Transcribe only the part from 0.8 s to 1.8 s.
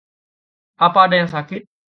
Apa ada yang sakit?